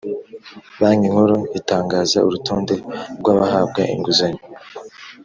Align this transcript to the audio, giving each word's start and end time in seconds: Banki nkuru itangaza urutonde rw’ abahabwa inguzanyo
Banki 0.79 1.07
nkuru 1.13 1.35
itangaza 1.59 2.17
urutonde 2.27 2.73
rw’ 3.19 3.27
abahabwa 3.33 3.81
inguzanyo 3.93 4.43